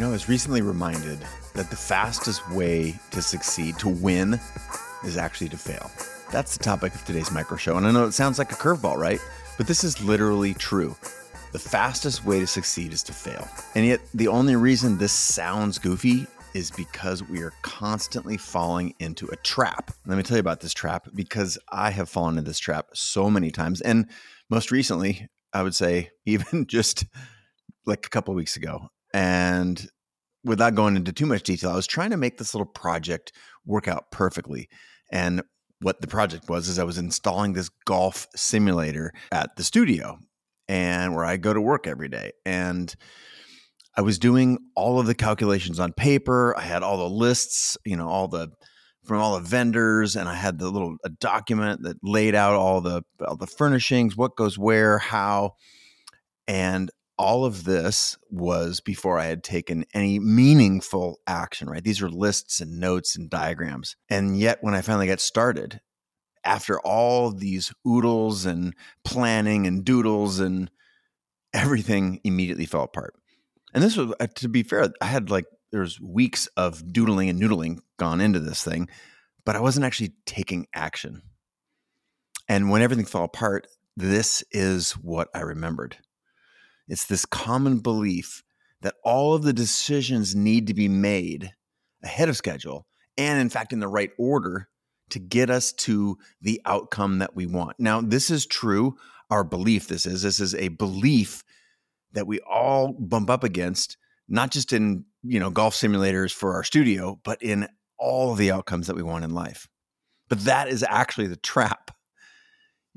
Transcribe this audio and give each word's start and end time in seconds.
You 0.00 0.06
know, 0.06 0.12
I 0.12 0.14
was 0.14 0.30
recently 0.30 0.62
reminded 0.62 1.18
that 1.52 1.68
the 1.68 1.76
fastest 1.76 2.50
way 2.52 2.98
to 3.10 3.20
succeed, 3.20 3.78
to 3.80 3.88
win, 3.90 4.40
is 5.04 5.18
actually 5.18 5.50
to 5.50 5.58
fail. 5.58 5.90
That's 6.32 6.56
the 6.56 6.64
topic 6.64 6.94
of 6.94 7.04
today's 7.04 7.30
micro 7.30 7.58
show. 7.58 7.76
And 7.76 7.86
I 7.86 7.90
know 7.90 8.06
it 8.06 8.12
sounds 8.12 8.38
like 8.38 8.50
a 8.50 8.54
curveball, 8.54 8.96
right? 8.96 9.20
But 9.58 9.66
this 9.66 9.84
is 9.84 10.02
literally 10.02 10.54
true. 10.54 10.96
The 11.52 11.58
fastest 11.58 12.24
way 12.24 12.40
to 12.40 12.46
succeed 12.46 12.94
is 12.94 13.02
to 13.02 13.12
fail. 13.12 13.46
And 13.74 13.84
yet, 13.84 14.00
the 14.14 14.28
only 14.28 14.56
reason 14.56 14.96
this 14.96 15.12
sounds 15.12 15.78
goofy 15.78 16.26
is 16.54 16.70
because 16.70 17.22
we 17.22 17.42
are 17.42 17.52
constantly 17.60 18.38
falling 18.38 18.94
into 19.00 19.26
a 19.26 19.36
trap. 19.36 19.90
Let 20.06 20.16
me 20.16 20.22
tell 20.22 20.38
you 20.38 20.40
about 20.40 20.60
this 20.60 20.72
trap 20.72 21.08
because 21.14 21.58
I 21.68 21.90
have 21.90 22.08
fallen 22.08 22.38
into 22.38 22.48
this 22.48 22.58
trap 22.58 22.86
so 22.94 23.28
many 23.28 23.50
times. 23.50 23.82
And 23.82 24.08
most 24.48 24.70
recently, 24.70 25.28
I 25.52 25.62
would 25.62 25.74
say, 25.74 26.08
even 26.24 26.66
just 26.66 27.04
like 27.84 28.06
a 28.06 28.08
couple 28.08 28.32
weeks 28.32 28.56
ago. 28.56 28.88
And 29.12 29.88
without 30.44 30.74
going 30.74 30.96
into 30.96 31.12
too 31.12 31.26
much 31.26 31.42
detail, 31.42 31.70
I 31.70 31.76
was 31.76 31.86
trying 31.86 32.10
to 32.10 32.16
make 32.16 32.38
this 32.38 32.54
little 32.54 32.66
project 32.66 33.32
work 33.64 33.88
out 33.88 34.10
perfectly. 34.10 34.68
And 35.12 35.42
what 35.80 36.00
the 36.00 36.06
project 36.06 36.48
was 36.48 36.68
is 36.68 36.78
I 36.78 36.84
was 36.84 36.98
installing 36.98 37.52
this 37.52 37.70
golf 37.86 38.26
simulator 38.34 39.12
at 39.32 39.56
the 39.56 39.64
studio 39.64 40.18
and 40.68 41.14
where 41.14 41.24
I 41.24 41.36
go 41.36 41.52
to 41.52 41.60
work 41.60 41.86
every 41.86 42.08
day. 42.08 42.32
And 42.44 42.94
I 43.96 44.02
was 44.02 44.18
doing 44.18 44.58
all 44.76 45.00
of 45.00 45.06
the 45.06 45.14
calculations 45.14 45.80
on 45.80 45.92
paper. 45.92 46.56
I 46.56 46.62
had 46.62 46.82
all 46.82 46.96
the 46.96 47.14
lists, 47.14 47.76
you 47.84 47.96
know, 47.96 48.08
all 48.08 48.28
the 48.28 48.48
from 49.04 49.18
all 49.18 49.34
the 49.34 49.48
vendors, 49.48 50.14
and 50.14 50.28
I 50.28 50.34
had 50.34 50.58
the 50.58 50.70
little 50.70 50.96
a 51.04 51.08
document 51.08 51.82
that 51.82 51.96
laid 52.02 52.34
out 52.34 52.54
all 52.54 52.80
the 52.80 53.02
all 53.26 53.36
the 53.36 53.46
furnishings, 53.46 54.16
what 54.16 54.36
goes 54.36 54.58
where, 54.58 54.98
how, 54.98 55.54
and 56.46 56.90
all 57.20 57.44
of 57.44 57.64
this 57.64 58.16
was 58.30 58.80
before 58.80 59.18
I 59.18 59.26
had 59.26 59.44
taken 59.44 59.84
any 59.92 60.18
meaningful 60.18 61.20
action, 61.26 61.68
right? 61.68 61.84
These 61.84 62.00
are 62.00 62.08
lists 62.08 62.62
and 62.62 62.80
notes 62.80 63.14
and 63.14 63.28
diagrams. 63.28 63.94
And 64.08 64.38
yet, 64.38 64.56
when 64.62 64.72
I 64.72 64.80
finally 64.80 65.06
got 65.06 65.20
started, 65.20 65.82
after 66.44 66.80
all 66.80 67.30
these 67.30 67.74
oodles 67.86 68.46
and 68.46 68.74
planning 69.04 69.66
and 69.66 69.84
doodles 69.84 70.40
and 70.40 70.70
everything 71.52 72.22
immediately 72.24 72.64
fell 72.64 72.84
apart. 72.84 73.12
And 73.74 73.84
this 73.84 73.98
was, 73.98 74.14
uh, 74.18 74.26
to 74.36 74.48
be 74.48 74.62
fair, 74.62 74.90
I 75.02 75.04
had 75.04 75.28
like, 75.28 75.44
there's 75.72 76.00
weeks 76.00 76.46
of 76.56 76.90
doodling 76.90 77.28
and 77.28 77.38
noodling 77.38 77.80
gone 77.98 78.22
into 78.22 78.40
this 78.40 78.64
thing, 78.64 78.88
but 79.44 79.56
I 79.56 79.60
wasn't 79.60 79.84
actually 79.84 80.14
taking 80.24 80.68
action. 80.74 81.20
And 82.48 82.70
when 82.70 82.80
everything 82.80 83.04
fell 83.04 83.24
apart, 83.24 83.66
this 83.94 84.42
is 84.52 84.92
what 84.92 85.28
I 85.34 85.40
remembered. 85.40 85.98
It's 86.90 87.06
this 87.06 87.24
common 87.24 87.78
belief 87.78 88.42
that 88.82 88.96
all 89.04 89.34
of 89.34 89.42
the 89.42 89.52
decisions 89.52 90.34
need 90.34 90.66
to 90.66 90.74
be 90.74 90.88
made 90.88 91.52
ahead 92.02 92.28
of 92.28 92.36
schedule 92.36 92.86
and, 93.16 93.40
in 93.40 93.48
fact, 93.48 93.72
in 93.72 93.78
the 93.78 93.88
right 93.88 94.10
order 94.18 94.68
to 95.10 95.20
get 95.20 95.50
us 95.50 95.72
to 95.72 96.18
the 96.40 96.60
outcome 96.66 97.20
that 97.20 97.36
we 97.36 97.46
want. 97.46 97.78
Now, 97.78 98.00
this 98.00 98.30
is 98.30 98.44
true. 98.44 98.96
Our 99.30 99.44
belief, 99.44 99.86
this 99.86 100.04
is, 100.04 100.22
this 100.22 100.40
is 100.40 100.54
a 100.56 100.68
belief 100.68 101.44
that 102.12 102.26
we 102.26 102.40
all 102.40 102.92
bump 102.92 103.30
up 103.30 103.44
against, 103.44 103.96
not 104.28 104.50
just 104.50 104.72
in, 104.72 105.04
you 105.22 105.38
know, 105.38 105.50
golf 105.50 105.74
simulators 105.74 106.32
for 106.32 106.54
our 106.54 106.64
studio, 106.64 107.20
but 107.22 107.40
in 107.40 107.68
all 107.98 108.34
the 108.34 108.50
outcomes 108.50 108.88
that 108.88 108.96
we 108.96 109.02
want 109.02 109.24
in 109.24 109.30
life. 109.30 109.68
But 110.28 110.44
that 110.44 110.68
is 110.68 110.84
actually 110.88 111.28
the 111.28 111.36
trap 111.36 111.89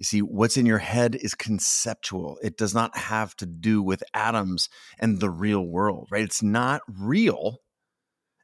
you 0.03 0.05
see, 0.05 0.21
what's 0.21 0.57
in 0.57 0.65
your 0.65 0.79
head 0.79 1.15
is 1.15 1.33
conceptual. 1.33 2.37
It 2.43 2.57
does 2.57 2.73
not 2.73 2.97
have 2.97 3.37
to 3.37 3.45
do 3.45 3.81
with 3.81 4.03
atoms 4.13 4.67
and 4.99 5.21
the 5.21 5.29
real 5.29 5.65
world, 5.65 6.09
right? 6.11 6.25
It's 6.25 6.43
not 6.43 6.81
real 6.87 7.59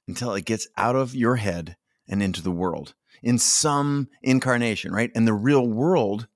until 0.07 0.33
it 0.35 0.45
gets 0.45 0.69
out 0.77 0.95
of 0.95 1.13
your 1.13 1.35
head 1.35 1.75
and 2.07 2.23
into 2.23 2.41
the 2.41 2.49
world 2.49 2.93
in 3.21 3.37
some 3.37 4.07
incarnation, 4.23 4.93
right? 4.93 5.11
And 5.13 5.27
the 5.27 5.33
real 5.33 5.67
world, 5.67 6.29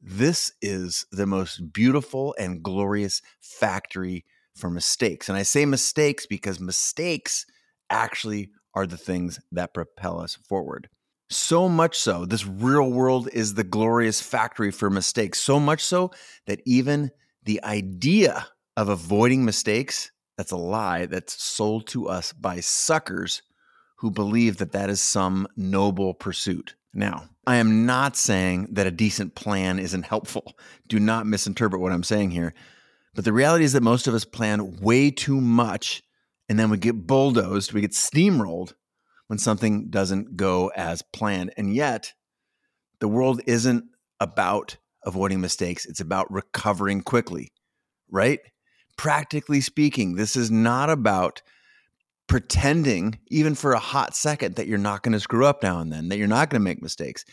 this 0.00 0.52
is 0.62 1.06
the 1.10 1.26
most 1.26 1.72
beautiful 1.72 2.32
and 2.38 2.62
glorious 2.62 3.20
factory 3.40 4.24
for 4.54 4.70
mistakes. 4.70 5.28
And 5.28 5.36
I 5.36 5.42
say 5.42 5.66
mistakes 5.66 6.24
because 6.24 6.60
mistakes 6.60 7.46
actually 7.90 8.50
are 8.74 8.86
the 8.86 8.96
things 8.96 9.40
that 9.50 9.74
propel 9.74 10.20
us 10.20 10.36
forward. 10.36 10.88
So 11.32 11.68
much 11.68 11.98
so, 11.98 12.26
this 12.26 12.46
real 12.46 12.90
world 12.90 13.28
is 13.32 13.54
the 13.54 13.64
glorious 13.64 14.20
factory 14.20 14.70
for 14.70 14.90
mistakes. 14.90 15.40
So 15.40 15.58
much 15.58 15.82
so 15.82 16.10
that 16.46 16.60
even 16.66 17.10
the 17.44 17.62
idea 17.64 18.46
of 18.76 18.88
avoiding 18.88 19.44
mistakes, 19.44 20.12
that's 20.36 20.52
a 20.52 20.56
lie 20.56 21.06
that's 21.06 21.42
sold 21.42 21.86
to 21.88 22.08
us 22.08 22.32
by 22.32 22.60
suckers 22.60 23.42
who 23.96 24.10
believe 24.10 24.58
that 24.58 24.72
that 24.72 24.90
is 24.90 25.00
some 25.00 25.46
noble 25.56 26.12
pursuit. 26.12 26.74
Now, 26.92 27.28
I 27.46 27.56
am 27.56 27.86
not 27.86 28.16
saying 28.16 28.68
that 28.72 28.86
a 28.86 28.90
decent 28.90 29.34
plan 29.34 29.78
isn't 29.78 30.04
helpful. 30.04 30.56
Do 30.86 31.00
not 31.00 31.26
misinterpret 31.26 31.80
what 31.80 31.92
I'm 31.92 32.02
saying 32.02 32.32
here. 32.32 32.52
But 33.14 33.24
the 33.24 33.32
reality 33.32 33.64
is 33.64 33.72
that 33.72 33.82
most 33.82 34.06
of 34.06 34.14
us 34.14 34.24
plan 34.24 34.76
way 34.80 35.10
too 35.10 35.40
much 35.40 36.02
and 36.48 36.58
then 36.58 36.68
we 36.68 36.76
get 36.76 37.06
bulldozed, 37.06 37.72
we 37.72 37.80
get 37.80 37.92
steamrolled 37.92 38.74
when 39.32 39.38
something 39.38 39.88
doesn't 39.88 40.36
go 40.36 40.70
as 40.76 41.00
planned. 41.00 41.54
And 41.56 41.74
yet, 41.74 42.12
the 43.00 43.08
world 43.08 43.40
isn't 43.46 43.82
about 44.20 44.76
avoiding 45.06 45.40
mistakes, 45.40 45.86
it's 45.86 46.00
about 46.00 46.30
recovering 46.30 47.00
quickly, 47.00 47.50
right? 48.10 48.40
Practically 48.98 49.62
speaking, 49.62 50.16
this 50.16 50.36
is 50.36 50.50
not 50.50 50.90
about 50.90 51.40
pretending, 52.26 53.20
even 53.28 53.54
for 53.54 53.72
a 53.72 53.78
hot 53.78 54.14
second, 54.14 54.56
that 54.56 54.66
you're 54.66 54.76
not 54.76 55.02
going 55.02 55.14
to 55.14 55.20
screw 55.20 55.46
up 55.46 55.62
now 55.62 55.80
and 55.80 55.90
then, 55.90 56.10
that 56.10 56.18
you're 56.18 56.28
not 56.28 56.50
going 56.50 56.60
to 56.60 56.64
make 56.64 56.82
mistakes. 56.82 57.24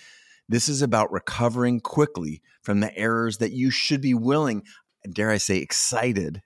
This 0.47 0.69
is 0.69 0.81
about 0.81 1.11
recovering 1.11 1.81
quickly 1.81 2.41
from 2.61 2.79
the 2.79 2.97
errors 2.97 3.39
that 3.39 3.51
you 3.51 3.71
should 3.71 3.99
be 3.99 4.13
willing, 4.13 4.63
dare 5.11 5.31
I 5.31 5.37
say, 5.37 5.57
excited 5.57 6.43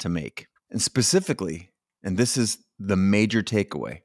to 0.00 0.08
make. 0.08 0.48
And 0.68 0.82
specifically, 0.82 1.70
and 2.02 2.16
this 2.16 2.36
is 2.36 2.58
the 2.80 2.96
major 2.96 3.40
takeaway 3.40 4.00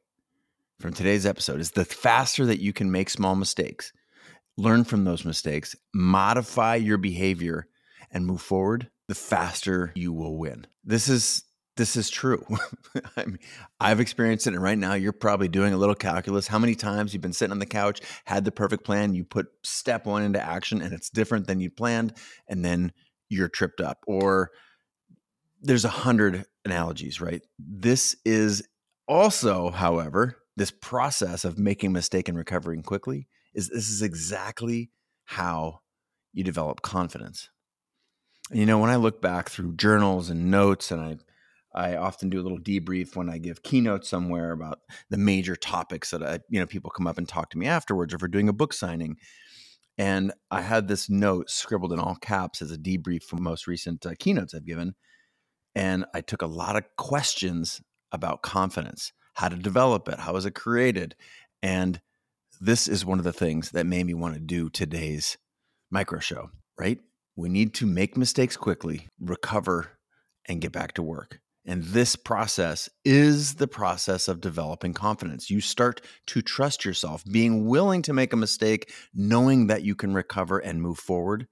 from 0.80 0.94
today's 0.94 1.26
episode 1.26 1.60
is 1.60 1.72
the 1.72 1.86
faster 1.86 2.46
that 2.46 2.62
you 2.62 2.74
can 2.74 2.92
make 2.92 3.10
small 3.10 3.36
mistakes, 3.36 3.94
learn 4.58 4.84
from 4.84 5.04
those 5.04 5.26
mistakes, 5.26 5.76
modify 5.94 6.76
your 6.76 6.98
behavior, 6.98 7.68
and 8.12 8.26
move 8.26 8.42
forward, 8.42 8.90
the 9.08 9.16
faster 9.16 9.92
you 9.96 10.14
will 10.14 10.38
win. 10.38 10.68
This 10.84 11.10
is 11.10 11.44
this 11.78 11.98
is 11.98 12.10
true. 12.10 12.46
I 13.18 13.26
mean, 13.26 13.40
I've 13.82 14.00
experienced 14.00 14.48
it, 14.48 14.54
and 14.54 14.64
right 14.64 14.78
now 14.78 14.94
you're 14.94 15.12
probably 15.12 15.50
doing 15.50 15.74
a 15.74 15.78
little 15.78 15.96
calculus. 15.96 16.48
How 16.48 16.58
many 16.58 16.74
times 16.74 17.14
you've 17.14 17.22
been 17.22 17.34
sitting 17.34 17.52
on 17.52 17.60
the 17.60 17.66
couch, 17.66 18.00
had 18.24 18.46
the 18.46 18.52
perfect 18.52 18.86
plan, 18.86 19.14
you 19.14 19.26
put 19.26 19.48
step 19.64 20.06
one 20.06 20.24
into 20.24 20.42
action, 20.42 20.82
and 20.82 20.94
it's 20.94 21.10
different 21.10 21.48
than 21.48 21.60
you 21.60 21.70
planned, 21.70 22.14
and 22.48 22.64
then 22.64 22.94
you're 23.28 23.50
tripped 23.50 23.82
up. 23.82 24.00
Or 24.08 24.52
there's 25.62 25.84
a 25.84 25.90
hundred 25.90 26.46
analogies, 26.64 27.20
right? 27.20 27.42
This 27.60 28.16
is 28.24 28.66
also, 29.08 29.70
however, 29.70 30.38
this 30.56 30.72
process 30.72 31.46
of 31.46 31.60
making 31.60 31.88
a 31.88 31.94
mistake 31.94 32.30
and 32.30 32.38
recovering 32.38 32.82
quickly 32.82 33.28
is 33.54 33.70
this 33.70 33.90
is 33.90 34.02
exactly 34.02 34.92
how 35.26 35.82
you 36.34 36.44
develop 36.44 36.82
confidence. 36.82 37.50
And 38.50 38.60
you 38.60 38.66
know, 38.66 38.80
when 38.80 38.90
I 38.90 38.96
look 38.96 39.22
back 39.22 39.50
through 39.50 39.76
journals 39.76 40.30
and 40.30 40.52
notes, 40.52 40.92
and 40.92 41.02
I 41.02 41.18
I 41.76 41.98
often 41.98 42.30
do 42.30 42.40
a 42.40 42.44
little 42.44 42.60
debrief 42.60 43.18
when 43.18 43.30
I 43.30 43.38
give 43.38 43.62
keynotes 43.62 44.08
somewhere 44.08 44.54
about 44.54 44.80
the 45.10 45.18
major 45.18 45.58
topics 45.58 46.12
that 46.12 46.24
I, 46.24 46.40
you 46.50 46.60
know, 46.60 46.66
people 46.66 46.90
come 46.90 47.06
up 47.06 47.18
and 47.18 47.28
talk 47.28 47.50
to 47.50 47.58
me 47.58 47.68
afterwards, 47.68 48.14
or 48.14 48.16
if 48.16 48.22
we're 48.22 48.30
doing 48.30 48.48
a 48.48 48.54
book 48.54 48.72
signing. 48.72 49.18
And 49.98 50.32
I 50.52 50.62
had 50.62 50.88
this 50.88 51.10
note 51.10 51.50
scribbled 51.50 51.92
in 51.92 52.00
all 52.00 52.16
caps 52.16 52.62
as 52.62 52.72
a 52.72 52.78
debrief 52.78 53.24
from 53.24 53.44
most 53.44 53.68
recent 53.68 54.06
uh, 54.06 54.14
keynotes 54.18 54.54
I've 54.54 54.66
given. 54.66 54.96
And 55.74 56.06
I 56.14 56.22
took 56.22 56.42
a 56.42 56.48
lot 56.48 56.78
of 56.78 56.84
questions 56.98 57.82
about 58.12 58.42
confidence 58.42 59.12
how 59.36 59.50
to 59.50 59.56
develop 59.56 60.10
it, 60.10 60.20
how 60.20 60.34
was 60.34 60.46
it 60.46 60.56
created. 60.56 61.16
And 61.62 62.02
this 62.60 62.88
is 62.88 63.06
one 63.06 63.20
of 63.20 63.26
the 63.26 63.34
things 63.34 63.72
that 63.72 63.86
made 63.86 64.06
me 64.06 64.14
want 64.14 64.34
to 64.34 64.40
do 64.40 64.70
today's 64.70 65.38
micro 65.92 66.20
show, 66.20 66.50
right? 66.80 67.00
We 67.36 67.50
need 67.50 67.74
to 67.76 67.86
make 67.86 68.18
mistakes 68.18 68.58
quickly, 68.58 69.08
recover, 69.20 69.92
and 70.48 70.62
get 70.62 70.72
back 70.72 70.94
to 70.94 71.04
work. 71.04 71.40
And 71.66 71.84
this 71.84 72.16
process 72.16 72.90
is 73.04 73.56
the 73.56 73.68
process 73.68 74.28
of 74.28 74.40
developing 74.40 74.94
confidence. 74.94 75.50
You 75.50 75.60
start 75.60 76.00
to 76.28 76.42
trust 76.42 76.86
yourself, 76.86 77.24
being 77.26 77.66
willing 77.66 78.04
to 78.04 78.14
make 78.14 78.34
a 78.34 78.38
mistake, 78.38 78.94
knowing 79.14 79.68
that 79.68 79.84
you 79.84 79.96
can 79.96 80.14
recover 80.14 80.60
and 80.60 80.82
move 80.82 81.00
forward. 81.00 81.48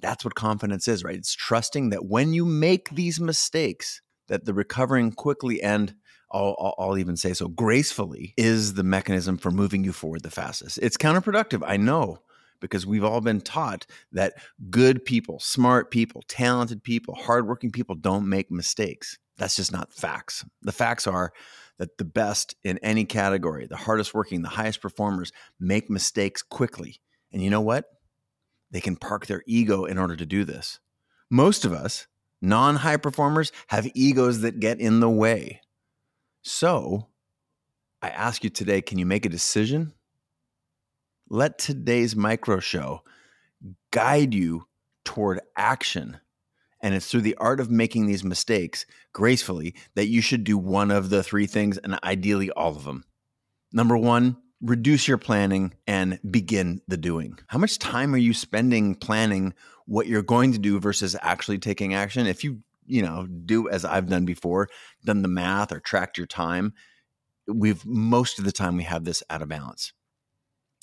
That's 0.00 0.24
what 0.24 0.34
confidence 0.34 0.88
is, 0.88 1.04
right? 1.04 1.16
It's 1.16 1.34
trusting 1.34 1.90
that 1.90 2.06
when 2.06 2.32
you 2.32 2.46
make 2.46 2.90
these 2.90 3.20
mistakes, 3.20 4.00
that 4.28 4.46
the 4.46 4.54
recovering 4.54 5.12
quickly 5.12 5.62
and 5.62 5.94
I'll, 6.32 6.74
I'll, 6.78 6.98
even 6.98 7.16
say 7.16 7.34
so 7.34 7.48
gracefully 7.48 8.34
is 8.36 8.74
the 8.74 8.82
mechanism 8.82 9.36
for 9.36 9.50
moving 9.50 9.84
you 9.84 9.92
forward 9.92 10.22
the 10.22 10.30
fastest. 10.30 10.78
It's 10.80 10.96
counterproductive, 10.96 11.62
I 11.66 11.76
know, 11.76 12.18
because 12.60 12.86
we've 12.86 13.04
all 13.04 13.20
been 13.20 13.40
taught 13.40 13.86
that 14.12 14.34
good 14.70 15.04
people, 15.04 15.40
smart 15.40 15.90
people, 15.90 16.22
talented 16.28 16.82
people, 16.82 17.14
hardworking 17.14 17.70
people 17.70 17.94
don't 17.94 18.28
make 18.28 18.50
mistakes. 18.50 19.18
That's 19.36 19.56
just 19.56 19.72
not 19.72 19.92
facts. 19.92 20.44
The 20.62 20.72
facts 20.72 21.06
are 21.06 21.32
that 21.78 21.98
the 21.98 22.04
best 22.04 22.54
in 22.62 22.78
any 22.78 23.04
category, 23.04 23.66
the 23.66 23.76
hardest 23.76 24.14
working, 24.14 24.42
the 24.42 24.48
highest 24.48 24.80
performers 24.80 25.32
make 25.58 25.90
mistakes 25.90 26.42
quickly. 26.42 27.00
And 27.32 27.42
you 27.42 27.50
know 27.50 27.60
what? 27.60 27.86
They 28.70 28.80
can 28.80 28.96
park 28.96 29.26
their 29.26 29.42
ego 29.46 29.84
in 29.84 29.98
order 29.98 30.16
to 30.16 30.26
do 30.26 30.44
this. 30.44 30.78
Most 31.30 31.64
of 31.64 31.72
us, 31.72 32.06
non 32.40 32.76
high 32.76 32.98
performers, 32.98 33.52
have 33.68 33.90
egos 33.94 34.40
that 34.42 34.60
get 34.60 34.80
in 34.80 35.00
the 35.00 35.10
way. 35.10 35.61
So 36.42 37.08
I 38.02 38.08
ask 38.10 38.44
you 38.44 38.50
today 38.50 38.82
can 38.82 38.98
you 38.98 39.06
make 39.06 39.24
a 39.24 39.30
decision? 39.30 39.94
Let 41.28 41.58
today's 41.58 42.14
micro 42.14 42.60
show 42.60 43.02
guide 43.90 44.34
you 44.34 44.66
toward 45.04 45.40
action 45.56 46.18
and 46.82 46.94
it's 46.94 47.08
through 47.08 47.20
the 47.20 47.36
art 47.36 47.60
of 47.60 47.70
making 47.70 48.06
these 48.06 48.24
mistakes 48.24 48.84
gracefully 49.12 49.74
that 49.94 50.08
you 50.08 50.20
should 50.20 50.44
do 50.44 50.58
one 50.58 50.90
of 50.90 51.10
the 51.10 51.22
three 51.22 51.46
things 51.46 51.78
and 51.78 51.98
ideally 52.02 52.50
all 52.50 52.76
of 52.76 52.84
them. 52.84 53.04
Number 53.72 53.96
one, 53.96 54.36
reduce 54.60 55.06
your 55.08 55.18
planning 55.18 55.74
and 55.86 56.18
begin 56.30 56.80
the 56.88 56.96
doing. 56.96 57.38
How 57.46 57.58
much 57.58 57.78
time 57.78 58.14
are 58.14 58.18
you 58.18 58.34
spending 58.34 58.94
planning 58.94 59.54
what 59.86 60.06
you're 60.06 60.22
going 60.22 60.52
to 60.52 60.58
do 60.58 60.80
versus 60.80 61.16
actually 61.22 61.58
taking 61.58 61.94
action? 61.94 62.26
If 62.26 62.42
you, 62.44 62.58
you 62.86 63.02
know, 63.02 63.26
do 63.26 63.68
as 63.68 63.84
I've 63.84 64.08
done 64.08 64.24
before, 64.24 64.68
done 65.04 65.22
the 65.22 65.28
math 65.28 65.72
or 65.72 65.80
tracked 65.80 66.18
your 66.18 66.26
time, 66.26 66.74
we've 67.46 67.84
most 67.84 68.38
of 68.38 68.44
the 68.44 68.52
time 68.52 68.76
we 68.76 68.84
have 68.84 69.04
this 69.04 69.22
out 69.30 69.42
of 69.42 69.48
balance 69.48 69.92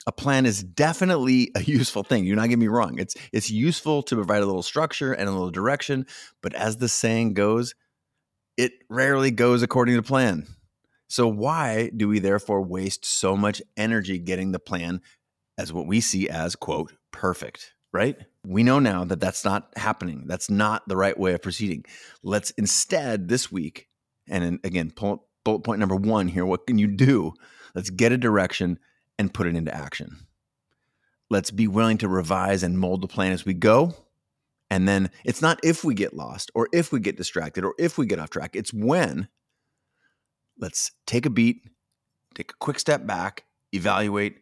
a 0.08 0.12
plan 0.12 0.46
is 0.46 0.64
definitely 0.64 1.52
a 1.56 1.62
useful 1.64 2.04
thing. 2.04 2.26
You're 2.26 2.36
not 2.36 2.44
getting 2.44 2.60
me 2.60 2.68
wrong. 2.68 3.00
It's 3.00 3.16
it's 3.32 3.50
useful 3.50 4.04
to 4.04 4.16
provide 4.16 4.42
a 4.42 4.46
little 4.46 4.64
structure 4.64 5.14
and 5.14 5.28
a 5.28 5.32
little 5.32 5.52
direction, 5.52 6.06
but 6.42 6.54
as 6.54 6.78
the 6.78 6.90
saying 6.90 7.34
goes, 7.34 7.76
it 8.58 8.74
rarely 8.90 9.32
goes 9.32 9.62
according 9.62 9.96
to 9.96 10.04
plan. 10.04 10.48
So 11.08 11.28
why 11.28 11.90
do 11.96 12.08
we 12.08 12.20
therefore 12.20 12.62
waste 12.62 13.06
so 13.06 13.36
much 13.36 13.62
energy 13.78 14.20
getting 14.20 14.52
the 14.52 14.60
plan 14.60 15.02
as 15.58 15.74
what 15.74 15.88
we 15.88 16.02
see 16.02 16.30
as 16.30 16.56
quote 16.56 16.94
perfect, 17.12 17.74
right? 17.92 18.16
We 18.50 18.64
know 18.64 18.80
now 18.80 19.06
that 19.06 19.20
that's 19.20 19.46
not 19.46 19.72
happening. 19.76 20.24
That's 20.26 20.50
not 20.50 20.88
the 20.88 20.98
right 20.98 21.18
way 21.18 21.34
of 21.34 21.42
proceeding. 21.44 21.86
Let's 22.24 22.50
instead 22.52 23.28
this 23.28 23.52
week 23.52 23.88
and 24.28 24.60
again 24.64 24.92
bullet 24.96 25.64
point 25.64 25.80
number 25.80 25.96
1 25.96 26.28
here, 26.30 26.48
what 26.48 26.66
can 26.66 26.80
you 26.80 26.88
do? 26.88 27.34
Let's 27.76 27.92
get 27.92 28.12
a 28.12 28.18
direction 28.18 28.80
and 29.20 29.32
put 29.32 29.46
it 29.46 29.56
into 29.56 29.74
action. 29.74 30.26
Let's 31.30 31.52
be 31.52 31.68
willing 31.68 32.00
to 32.00 32.08
revise 32.08 32.64
and 32.64 32.80
mold 32.80 33.02
the 33.02 33.08
plan 33.08 33.34
as 33.34 33.46
we 33.46 33.54
go. 33.54 33.94
And 34.72 34.88
then 34.88 35.12
it's 35.24 35.44
not 35.44 35.60
if 35.64 35.84
we 35.84 35.94
get 35.94 36.16
lost 36.16 36.50
or 36.56 36.70
if 36.74 36.92
we 36.92 37.00
get 37.00 37.18
distracted 37.18 37.64
or 37.64 37.76
if 37.78 38.00
we 38.00 38.08
get 38.08 38.18
off 38.18 38.32
track, 38.32 38.56
it's 38.56 38.74
when. 38.74 39.28
Let's 40.58 40.92
take 41.06 41.28
a 41.28 41.30
beat, 41.30 41.62
take 42.34 42.52
a 42.52 42.58
quick 42.60 42.80
step 42.80 43.06
back, 43.06 43.44
evaluate, 43.74 44.38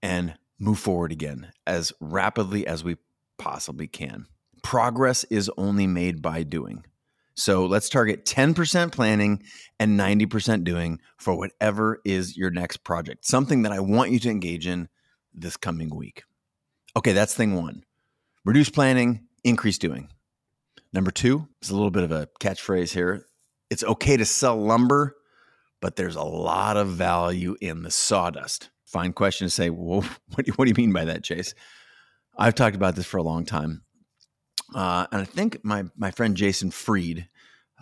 and 0.00 0.34
move 0.60 0.78
forward 0.78 1.10
again 1.10 1.50
as 1.66 1.92
rapidly 2.00 2.68
as 2.68 2.84
we 2.84 2.98
possibly 3.42 3.88
can. 3.88 4.26
Progress 4.62 5.24
is 5.24 5.50
only 5.56 5.88
made 5.88 6.22
by 6.22 6.44
doing. 6.44 6.84
So 7.34 7.66
let's 7.66 7.88
target 7.88 8.24
10% 8.24 8.92
planning 8.92 9.42
and 9.80 9.98
90% 9.98 10.62
doing 10.62 11.00
for 11.16 11.34
whatever 11.34 12.00
is 12.04 12.36
your 12.36 12.50
next 12.50 12.84
project, 12.84 13.26
something 13.26 13.62
that 13.62 13.72
I 13.72 13.80
want 13.80 14.12
you 14.12 14.20
to 14.20 14.30
engage 14.30 14.68
in 14.68 14.88
this 15.34 15.56
coming 15.56 15.92
week. 15.92 16.22
Okay, 16.96 17.12
that's 17.12 17.34
thing 17.34 17.56
one 17.56 17.82
reduce 18.44 18.70
planning, 18.70 19.26
increase 19.42 19.78
doing. 19.78 20.08
Number 20.92 21.10
two 21.10 21.48
is 21.62 21.70
a 21.70 21.74
little 21.74 21.90
bit 21.90 22.04
of 22.04 22.12
a 22.12 22.28
catchphrase 22.40 22.92
here. 22.92 23.26
It's 23.70 23.82
okay 23.82 24.16
to 24.16 24.24
sell 24.24 24.56
lumber, 24.56 25.16
but 25.80 25.96
there's 25.96 26.16
a 26.16 26.22
lot 26.22 26.76
of 26.76 26.88
value 26.88 27.56
in 27.60 27.82
the 27.82 27.90
sawdust. 27.90 28.70
Fine 28.84 29.14
question 29.14 29.46
to 29.46 29.50
say, 29.50 29.68
well, 29.68 30.02
what 30.28 30.44
do 30.44 30.44
you, 30.46 30.52
what 30.52 30.66
do 30.66 30.68
you 30.68 30.76
mean 30.76 30.92
by 30.92 31.06
that, 31.06 31.24
Chase? 31.24 31.54
I've 32.36 32.54
talked 32.54 32.76
about 32.76 32.96
this 32.96 33.06
for 33.06 33.18
a 33.18 33.22
long 33.22 33.44
time. 33.44 33.82
Uh, 34.74 35.06
and 35.12 35.20
I 35.20 35.24
think 35.24 35.58
my 35.64 35.84
my 35.96 36.10
friend 36.10 36.36
Jason 36.36 36.70
Fried, 36.70 37.28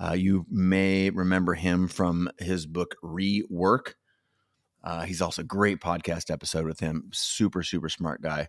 uh, 0.02 0.12
you 0.12 0.46
may 0.50 1.10
remember 1.10 1.54
him 1.54 1.88
from 1.88 2.28
his 2.38 2.66
book 2.66 2.96
Rework. 3.02 3.94
Uh, 4.82 5.02
he's 5.04 5.22
also 5.22 5.42
a 5.42 5.44
great 5.44 5.80
podcast 5.80 6.30
episode 6.30 6.64
with 6.64 6.80
him. 6.80 7.10
Super 7.12 7.62
super 7.62 7.88
smart 7.88 8.22
guy. 8.22 8.48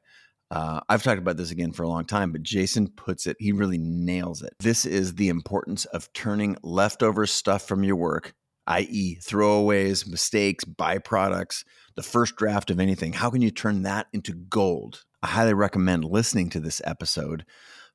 Uh, 0.49 0.81
I've 0.89 1.03
talked 1.03 1.19
about 1.19 1.37
this 1.37 1.51
again 1.51 1.71
for 1.71 1.83
a 1.83 1.87
long 1.87 2.03
time, 2.03 2.33
but 2.33 2.43
Jason 2.43 2.89
puts 2.89 3.25
it. 3.25 3.37
He 3.39 3.53
really 3.53 3.77
nails 3.77 4.41
it. 4.41 4.53
This 4.59 4.85
is 4.85 5.15
the 5.15 5.29
importance 5.29 5.85
of 5.85 6.11
turning 6.11 6.57
leftover 6.61 7.25
stuff 7.25 7.65
from 7.65 7.85
your 7.85 7.95
work, 7.95 8.33
i.e., 8.67 9.17
throwaways, 9.21 10.05
mistakes, 10.05 10.65
byproducts, 10.65 11.63
the 11.95 12.03
first 12.03 12.35
draft 12.35 12.69
of 12.69 12.81
anything. 12.81 13.13
How 13.13 13.29
can 13.29 13.41
you 13.41 13.49
turn 13.49 13.83
that 13.83 14.07
into 14.11 14.33
gold? 14.33 15.05
I 15.23 15.27
highly 15.27 15.53
recommend 15.53 16.05
listening 16.05 16.49
to 16.51 16.59
this 16.59 16.81
episode 16.83 17.45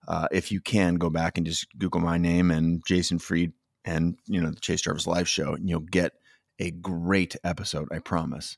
uh, 0.07 0.29
if 0.31 0.53
you 0.53 0.61
can 0.61 0.95
go 0.95 1.11
back 1.11 1.37
and 1.37 1.47
just 1.47 1.67
Google 1.79 2.01
my 2.01 2.19
name 2.19 2.51
and 2.51 2.83
Jason 2.87 3.19
Fried 3.19 3.53
and 3.85 4.17
you 4.27 4.41
know 4.41 4.51
the 4.51 4.61
Chase 4.61 4.83
Jarvis 4.83 5.07
Live 5.07 5.29
Show, 5.29 5.55
and 5.55 5.69
you'll 5.69 5.81
get 5.81 6.13
a 6.59 6.71
great 6.71 7.37
episode. 7.45 7.89
I 7.93 7.99
promise. 7.99 8.57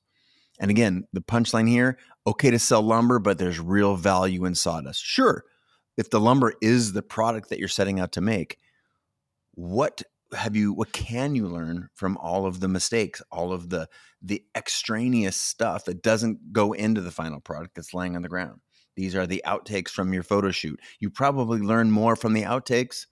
And 0.61 0.71
again, 0.71 1.05
the 1.13 1.21
punchline 1.21 1.69
here: 1.69 1.99
okay 2.27 2.51
to 2.51 2.59
sell 2.59 2.83
lumber, 2.83 3.19
but 3.19 3.39
there's 3.39 3.61
real 3.61 3.97
value 3.97 4.45
in 4.45 4.55
sawdust. 4.55 5.03
Sure, 5.03 5.45
if 5.97 6.11
the 6.11 6.21
lumber 6.21 6.55
is 6.61 6.93
the 6.93 7.03
product 7.03 7.51
that 7.51 7.59
you're 7.59 7.69
setting 7.69 8.01
out 8.01 8.13
to 8.13 8.21
make, 8.21 8.59
what 9.55 10.03
have 10.35 10.57
you? 10.57 10.73
What 10.73 10.93
can 10.93 11.35
you 11.35 11.47
learn 11.47 11.89
from 11.95 12.17
all 12.19 12.47
of 12.47 12.61
the 12.61 12.69
mistakes, 12.69 13.23
all 13.31 13.53
of 13.53 13.71
the 13.71 13.89
the 14.21 14.45
extraneous 14.55 15.37
stuff 15.37 15.85
that 15.85 16.03
doesn't 16.03 16.53
go 16.53 16.73
into 16.73 17.01
the 17.01 17.11
final 17.11 17.41
product 17.41 17.75
that's 17.75 17.95
laying 17.95 18.17
on 18.17 18.23
the 18.23 18.29
ground? 18.29 18.61
These 18.97 19.15
are 19.15 19.27
the 19.27 19.43
outtakes 19.47 19.91
from 19.91 20.13
your 20.13 20.25
photo 20.25 20.51
shoot. 20.51 20.81
You 20.99 21.09
probably 21.09 21.61
learn 21.61 21.91
more 21.91 22.17
from 22.17 22.33
the 22.33 22.43
outtakes 22.43 23.07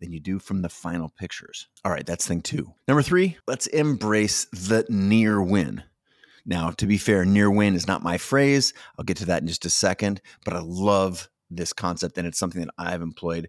than 0.00 0.12
you 0.12 0.20
do 0.20 0.38
from 0.38 0.62
the 0.62 0.68
final 0.68 1.08
pictures. 1.08 1.68
All 1.84 1.92
right, 1.92 2.06
that's 2.06 2.26
thing 2.26 2.42
two. 2.42 2.72
Number 2.86 3.02
three, 3.02 3.38
let's 3.46 3.66
embrace 3.68 4.46
the 4.52 4.84
near 4.88 5.42
win. 5.42 5.82
Now, 6.44 6.70
to 6.70 6.86
be 6.86 6.98
fair, 6.98 7.24
near 7.24 7.50
win 7.50 7.74
is 7.74 7.86
not 7.86 8.02
my 8.02 8.18
phrase. 8.18 8.74
I'll 8.98 9.04
get 9.04 9.16
to 9.18 9.26
that 9.26 9.42
in 9.42 9.48
just 9.48 9.64
a 9.64 9.70
second, 9.70 10.20
but 10.44 10.54
I 10.54 10.60
love 10.60 11.28
this 11.50 11.72
concept 11.72 12.18
and 12.18 12.26
it's 12.26 12.38
something 12.38 12.60
that 12.60 12.74
I've 12.78 13.02
employed, 13.02 13.48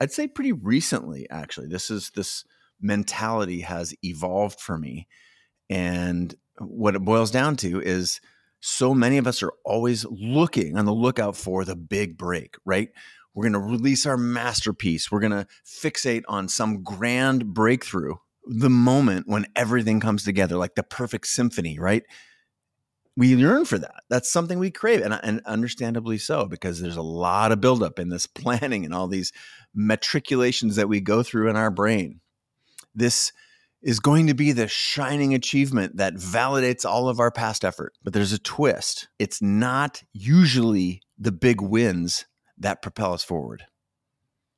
I'd 0.00 0.12
say 0.12 0.26
pretty 0.26 0.52
recently, 0.52 1.28
actually. 1.30 1.68
This 1.68 1.90
is 1.90 2.10
this 2.16 2.44
mentality 2.82 3.60
has 3.60 3.94
evolved 4.02 4.60
for 4.60 4.76
me. 4.76 5.06
And 5.70 6.34
what 6.58 6.94
it 6.94 7.04
boils 7.04 7.30
down 7.30 7.56
to 7.56 7.80
is 7.80 8.20
so 8.60 8.94
many 8.94 9.18
of 9.18 9.26
us 9.26 9.42
are 9.42 9.52
always 9.64 10.04
looking 10.04 10.76
on 10.76 10.84
the 10.84 10.94
lookout 10.94 11.36
for 11.36 11.64
the 11.64 11.76
big 11.76 12.16
break, 12.16 12.56
right? 12.64 12.90
We're 13.34 13.48
going 13.48 13.52
to 13.54 13.58
release 13.58 14.06
our 14.06 14.16
masterpiece. 14.16 15.10
We're 15.10 15.20
going 15.20 15.32
to 15.32 15.46
fixate 15.66 16.22
on 16.28 16.48
some 16.48 16.82
grand 16.82 17.54
breakthrough, 17.54 18.14
the 18.46 18.70
moment 18.70 19.26
when 19.28 19.46
everything 19.56 20.00
comes 20.00 20.24
together, 20.24 20.56
like 20.56 20.74
the 20.74 20.82
perfect 20.82 21.26
symphony, 21.26 21.78
right? 21.78 22.02
We 23.16 23.34
yearn 23.34 23.64
for 23.64 23.78
that. 23.78 24.02
That's 24.08 24.30
something 24.30 24.58
we 24.58 24.70
crave, 24.70 25.02
and, 25.02 25.18
and 25.22 25.42
understandably 25.44 26.18
so, 26.18 26.46
because 26.46 26.80
there's 26.80 26.96
a 26.96 27.02
lot 27.02 27.52
of 27.52 27.60
buildup 27.60 27.98
in 27.98 28.08
this 28.08 28.26
planning 28.34 28.84
and 28.84 28.94
all 28.94 29.08
these 29.08 29.32
matriculations 29.74 30.76
that 30.76 30.88
we 30.88 31.00
go 31.00 31.22
through 31.22 31.48
in 31.48 31.56
our 31.56 31.70
brain. 31.70 32.20
This 32.94 33.32
is 33.82 33.98
going 33.98 34.28
to 34.28 34.34
be 34.34 34.52
the 34.52 34.68
shining 34.68 35.34
achievement 35.34 35.96
that 35.96 36.14
validates 36.14 36.84
all 36.84 37.08
of 37.08 37.18
our 37.18 37.30
past 37.30 37.64
effort. 37.64 37.94
But 38.02 38.12
there's 38.12 38.32
a 38.32 38.38
twist. 38.38 39.08
It's 39.18 39.42
not 39.42 40.02
usually 40.12 41.02
the 41.18 41.32
big 41.32 41.60
wins 41.60 42.26
that 42.58 42.82
propel 42.82 43.12
us 43.12 43.24
forward. 43.24 43.64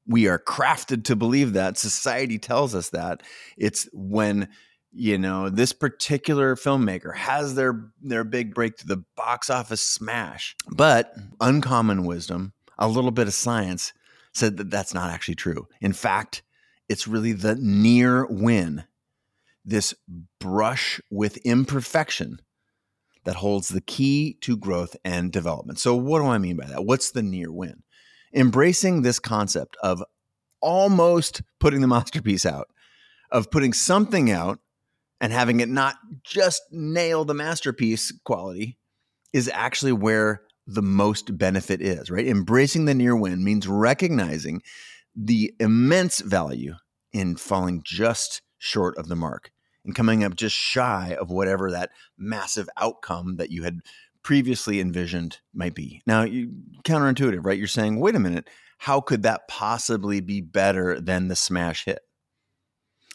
We 0.06 0.28
are 0.28 0.38
crafted 0.38 1.04
to 1.04 1.16
believe 1.16 1.54
that. 1.54 1.78
Society 1.78 2.38
tells 2.38 2.74
us 2.74 2.90
that. 2.90 3.22
It's 3.56 3.88
when 3.94 4.48
you 4.94 5.18
know 5.18 5.48
this 5.50 5.72
particular 5.72 6.54
filmmaker 6.54 7.14
has 7.16 7.54
their 7.56 7.90
their 8.00 8.24
big 8.24 8.54
break 8.54 8.76
to 8.76 8.86
the 8.86 9.02
box 9.16 9.50
office 9.50 9.82
smash 9.82 10.54
but 10.70 11.12
uncommon 11.40 12.04
wisdom 12.04 12.52
a 12.78 12.86
little 12.86 13.10
bit 13.10 13.26
of 13.26 13.34
science 13.34 13.92
said 14.32 14.56
that 14.56 14.70
that's 14.70 14.94
not 14.94 15.10
actually 15.10 15.34
true 15.34 15.66
in 15.80 15.92
fact 15.92 16.42
it's 16.88 17.08
really 17.08 17.32
the 17.32 17.56
near 17.56 18.26
win 18.26 18.84
this 19.64 19.94
brush 20.38 21.00
with 21.10 21.38
imperfection 21.38 22.38
that 23.24 23.36
holds 23.36 23.68
the 23.68 23.80
key 23.80 24.36
to 24.42 24.56
growth 24.56 24.96
and 25.04 25.32
development. 25.32 25.78
So, 25.78 25.96
what 25.96 26.18
do 26.20 26.26
I 26.26 26.38
mean 26.38 26.56
by 26.56 26.66
that? 26.66 26.84
What's 26.84 27.10
the 27.10 27.22
near 27.22 27.50
win? 27.50 27.82
Embracing 28.34 29.02
this 29.02 29.18
concept 29.18 29.76
of 29.82 30.02
almost 30.60 31.42
putting 31.58 31.80
the 31.80 31.86
masterpiece 31.88 32.44
out, 32.44 32.68
of 33.30 33.50
putting 33.50 33.72
something 33.72 34.30
out 34.30 34.58
and 35.20 35.32
having 35.32 35.60
it 35.60 35.68
not 35.68 35.96
just 36.22 36.62
nail 36.70 37.24
the 37.24 37.34
masterpiece 37.34 38.12
quality, 38.24 38.78
is 39.32 39.50
actually 39.52 39.92
where 39.92 40.42
the 40.66 40.82
most 40.82 41.36
benefit 41.36 41.80
is, 41.80 42.10
right? 42.10 42.26
Embracing 42.26 42.84
the 42.84 42.94
near 42.94 43.16
win 43.16 43.44
means 43.44 43.66
recognizing 43.66 44.62
the 45.14 45.54
immense 45.60 46.20
value 46.20 46.74
in 47.12 47.36
falling 47.36 47.82
just 47.84 48.42
short 48.58 48.96
of 48.98 49.08
the 49.08 49.16
mark 49.16 49.52
and 49.84 49.94
coming 49.94 50.24
up 50.24 50.34
just 50.34 50.56
shy 50.56 51.16
of 51.20 51.30
whatever 51.30 51.70
that 51.70 51.90
massive 52.16 52.68
outcome 52.76 53.36
that 53.36 53.50
you 53.50 53.62
had 53.62 53.80
previously 54.22 54.80
envisioned 54.80 55.38
might 55.52 55.74
be. 55.74 56.00
Now, 56.06 56.22
you, 56.22 56.50
counterintuitive, 56.82 57.44
right? 57.44 57.58
You're 57.58 57.66
saying, 57.66 58.00
wait 58.00 58.16
a 58.16 58.20
minute, 58.20 58.48
how 58.78 59.00
could 59.00 59.22
that 59.22 59.46
possibly 59.48 60.20
be 60.20 60.40
better 60.40 61.00
than 61.00 61.28
the 61.28 61.36
smash 61.36 61.84
hit? 61.84 62.00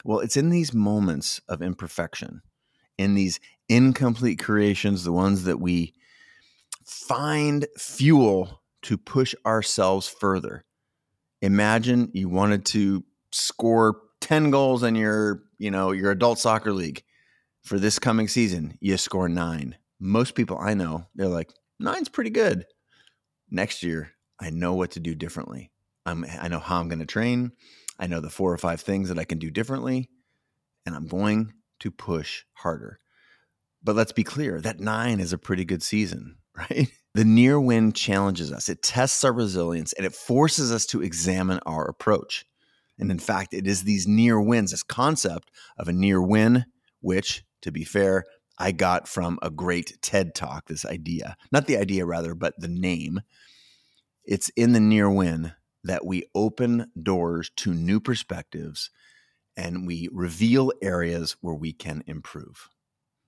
Well, 0.05 0.19
it's 0.19 0.37
in 0.37 0.49
these 0.49 0.73
moments 0.73 1.41
of 1.49 1.61
imperfection, 1.61 2.41
in 2.97 3.15
these 3.15 3.39
incomplete 3.67 4.39
creations, 4.39 5.03
the 5.03 5.11
ones 5.11 5.43
that 5.43 5.59
we 5.59 5.93
find 6.85 7.67
fuel 7.77 8.61
to 8.83 8.97
push 8.97 9.35
ourselves 9.45 10.07
further. 10.07 10.63
Imagine 11.41 12.11
you 12.13 12.29
wanted 12.29 12.65
to 12.65 13.03
score 13.31 14.01
10 14.21 14.51
goals 14.51 14.83
in 14.83 14.95
your, 14.95 15.43
you 15.57 15.71
know, 15.71 15.91
your 15.91 16.11
adult 16.11 16.39
soccer 16.39 16.73
league 16.73 17.03
for 17.63 17.79
this 17.79 17.99
coming 17.99 18.27
season. 18.27 18.77
You 18.81 18.97
score 18.97 19.29
9. 19.29 19.75
Most 19.99 20.35
people 20.35 20.57
I 20.59 20.73
know, 20.73 21.07
they're 21.15 21.27
like, 21.27 21.51
"Nine's 21.79 22.09
pretty 22.09 22.29
good." 22.29 22.65
Next 23.49 23.83
year, 23.83 24.11
I 24.39 24.49
know 24.49 24.73
what 24.73 24.91
to 24.91 24.99
do 24.99 25.15
differently. 25.15 25.71
I'm, 26.05 26.25
I 26.39 26.47
know 26.47 26.59
how 26.59 26.79
I'm 26.79 26.87
going 26.87 26.99
to 26.99 27.05
train. 27.05 27.51
I 27.99 28.07
know 28.07 28.21
the 28.21 28.29
four 28.29 28.53
or 28.53 28.57
five 28.57 28.81
things 28.81 29.09
that 29.09 29.19
I 29.19 29.25
can 29.25 29.39
do 29.39 29.51
differently, 29.51 30.09
and 30.85 30.95
I'm 30.95 31.07
going 31.07 31.53
to 31.79 31.91
push 31.91 32.43
harder. 32.53 32.99
But 33.83 33.95
let's 33.95 34.11
be 34.11 34.23
clear 34.23 34.61
that 34.61 34.79
nine 34.79 35.19
is 35.19 35.33
a 35.33 35.37
pretty 35.37 35.65
good 35.65 35.83
season, 35.83 36.37
right? 36.55 36.89
The 37.15 37.25
near 37.25 37.59
win 37.59 37.91
challenges 37.91 38.51
us, 38.51 38.69
it 38.69 38.83
tests 38.83 39.23
our 39.23 39.33
resilience, 39.33 39.93
and 39.93 40.05
it 40.05 40.13
forces 40.13 40.71
us 40.71 40.85
to 40.87 41.01
examine 41.01 41.59
our 41.65 41.85
approach. 41.85 42.45
And 42.99 43.09
in 43.09 43.19
fact, 43.19 43.53
it 43.53 43.65
is 43.65 43.83
these 43.83 44.07
near 44.07 44.39
wins, 44.39 44.71
this 44.71 44.83
concept 44.83 45.49
of 45.77 45.87
a 45.87 45.93
near 45.93 46.21
win, 46.21 46.65
which, 47.01 47.43
to 47.61 47.71
be 47.71 47.83
fair, 47.83 48.25
I 48.59 48.73
got 48.73 49.07
from 49.07 49.39
a 49.41 49.49
great 49.49 49.97
TED 50.01 50.35
talk, 50.35 50.67
this 50.67 50.85
idea. 50.85 51.37
Not 51.51 51.65
the 51.65 51.77
idea, 51.77 52.05
rather, 52.05 52.35
but 52.35 52.59
the 52.59 52.67
name. 52.67 53.21
It's 54.25 54.49
in 54.49 54.73
the 54.73 54.81
near 54.81 55.09
win 55.09 55.53
that 55.83 56.05
we 56.05 56.25
open 56.35 56.91
doors 57.01 57.49
to 57.57 57.73
new 57.73 57.99
perspectives 57.99 58.91
and 59.55 59.87
we 59.87 60.09
reveal 60.11 60.71
areas 60.81 61.35
where 61.41 61.55
we 61.55 61.73
can 61.73 62.03
improve. 62.05 62.69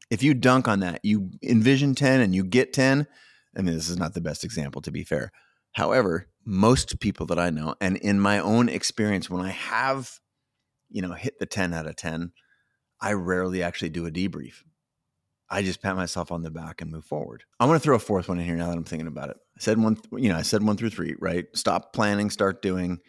If 0.10 0.22
you 0.22 0.34
dunk 0.34 0.68
on 0.68 0.82
that, 0.82 1.00
you 1.04 1.32
envision 1.42 1.96
10 1.96 2.22
and 2.22 2.36
you 2.36 2.44
get 2.44 2.74
10. 2.74 3.08
I 3.58 3.62
mean, 3.62 3.76
this 3.76 3.90
is 3.90 3.98
not 3.98 4.14
the 4.14 4.22
best 4.22 4.44
example, 4.44 4.82
to 4.82 4.92
be 4.92 5.04
fair. 5.04 5.32
However, 5.74 6.28
most 6.46 7.00
people 7.00 7.26
that 7.28 7.40
I 7.40 7.50
know, 7.50 7.76
and 7.80 7.98
in 7.98 8.20
my 8.20 8.40
own 8.40 8.70
experience, 8.70 9.30
when 9.30 9.42
I 9.42 9.50
have, 9.50 10.20
you 10.90 11.02
know, 11.02 11.14
hit 11.14 11.40
the 11.40 11.46
10 11.46 11.74
out 11.74 11.88
of 11.88 11.96
10, 11.96 12.32
I 13.00 13.14
rarely 13.14 13.64
actually 13.64 13.90
do 13.90 14.06
a 14.06 14.12
debrief. 14.12 14.64
I 15.50 15.64
just 15.64 15.82
pat 15.82 15.98
myself 15.98 16.32
on 16.32 16.44
the 16.44 16.52
back 16.52 16.82
and 16.82 16.90
move 16.90 17.04
forward. 17.04 17.44
I 17.60 17.66
want 17.66 17.82
to 17.82 17.84
throw 17.84 17.96
a 17.96 18.00
fourth 18.00 18.30
one 18.30 18.40
in 18.40 18.46
here 18.46 18.56
now 18.56 18.70
that 18.70 18.78
I'm 18.78 18.86
thinking 18.86 19.08
about 19.08 19.30
it. 19.30 19.38
I 19.58 19.60
said 19.60 19.78
one, 19.78 19.98
you 20.14 20.30
know, 20.30 20.38
I 20.38 20.44
said 20.44 20.64
one 20.64 20.78
through 20.78 20.92
three, 20.92 21.16
right? 21.20 21.46
Stop 21.54 21.94
planning, 21.94 22.30
start 22.30 22.62
doing. 22.62 23.00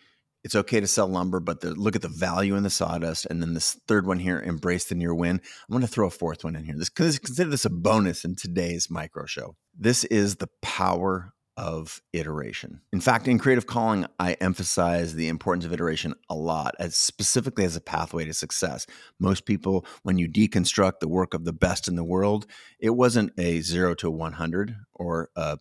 It's 0.44 0.56
okay 0.56 0.80
to 0.80 0.86
sell 0.86 1.06
lumber, 1.06 1.40
but 1.40 1.60
the, 1.60 1.74
look 1.74 1.94
at 1.94 2.02
the 2.02 2.08
value 2.08 2.56
in 2.56 2.62
the 2.62 2.70
sawdust. 2.70 3.26
And 3.26 3.40
then 3.40 3.54
this 3.54 3.78
third 3.86 4.06
one 4.06 4.18
here, 4.18 4.40
embrace 4.40 4.86
the 4.86 4.94
near 4.94 5.14
win. 5.14 5.40
I'm 5.40 5.72
going 5.72 5.82
to 5.82 5.86
throw 5.86 6.08
a 6.08 6.10
fourth 6.10 6.44
one 6.44 6.56
in 6.56 6.64
here. 6.64 6.74
This 6.76 6.88
consider 6.88 7.50
this 7.50 7.64
a 7.64 7.70
bonus 7.70 8.24
in 8.24 8.34
today's 8.34 8.90
micro 8.90 9.26
show. 9.26 9.56
This 9.78 10.04
is 10.04 10.36
the 10.36 10.48
power 10.60 11.32
of 11.56 12.00
iteration. 12.12 12.80
In 12.92 13.00
fact, 13.00 13.28
in 13.28 13.38
creative 13.38 13.66
calling, 13.66 14.06
I 14.18 14.32
emphasize 14.34 15.14
the 15.14 15.28
importance 15.28 15.64
of 15.64 15.72
iteration 15.72 16.14
a 16.30 16.34
lot, 16.34 16.74
as 16.78 16.96
specifically 16.96 17.64
as 17.64 17.76
a 17.76 17.80
pathway 17.80 18.24
to 18.24 18.32
success. 18.32 18.86
Most 19.20 19.44
people, 19.44 19.86
when 20.02 20.16
you 20.18 20.28
deconstruct 20.28 21.00
the 21.00 21.08
work 21.08 21.34
of 21.34 21.44
the 21.44 21.52
best 21.52 21.88
in 21.88 21.96
the 21.96 22.04
world, 22.04 22.46
it 22.80 22.90
wasn't 22.90 23.32
a 23.38 23.60
zero 23.60 23.94
to 23.96 24.10
100 24.10 24.76
or 24.94 25.28
a, 25.36 25.58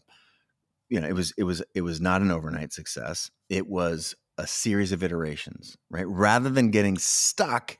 you 0.90 1.00
know, 1.00 1.08
it 1.08 1.14
was, 1.14 1.34
it 1.38 1.44
was, 1.44 1.62
it 1.76 1.82
was 1.82 2.00
not 2.00 2.22
an 2.22 2.32
overnight 2.32 2.72
success. 2.72 3.30
It 3.50 3.68
was 3.68 4.16
a 4.42 4.48
series 4.48 4.92
of 4.92 5.04
iterations, 5.04 5.78
right? 5.92 6.08
Rather 6.08 6.50
than 6.50 6.72
getting 6.72 6.98
stuck 6.98 7.78